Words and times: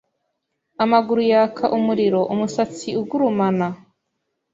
Amaguru 0.83 1.21
yaka 1.31 1.65
umuriro 1.77 2.19
umusatsi 2.33 2.87
ugurumana 3.01 3.67